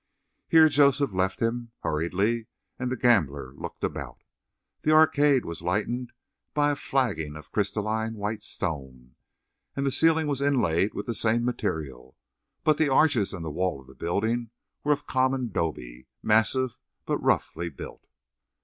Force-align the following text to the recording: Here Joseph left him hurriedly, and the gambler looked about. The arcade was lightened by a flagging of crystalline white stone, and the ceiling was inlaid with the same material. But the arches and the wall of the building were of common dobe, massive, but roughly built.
Here 0.47 0.67
Joseph 0.67 1.13
left 1.13 1.43
him 1.43 1.73
hurriedly, 1.83 2.47
and 2.79 2.91
the 2.91 2.97
gambler 2.97 3.53
looked 3.53 3.83
about. 3.83 4.23
The 4.81 4.89
arcade 4.91 5.45
was 5.45 5.61
lightened 5.61 6.11
by 6.55 6.71
a 6.71 6.75
flagging 6.75 7.35
of 7.35 7.51
crystalline 7.51 8.15
white 8.15 8.41
stone, 8.41 9.13
and 9.75 9.85
the 9.85 9.91
ceiling 9.91 10.25
was 10.25 10.41
inlaid 10.41 10.95
with 10.95 11.05
the 11.05 11.13
same 11.13 11.45
material. 11.45 12.17
But 12.63 12.79
the 12.79 12.89
arches 12.89 13.31
and 13.31 13.45
the 13.45 13.51
wall 13.51 13.79
of 13.79 13.85
the 13.85 13.93
building 13.93 14.49
were 14.83 14.91
of 14.93 15.05
common 15.05 15.49
dobe, 15.49 16.07
massive, 16.23 16.79
but 17.05 17.19
roughly 17.21 17.69
built. 17.69 18.07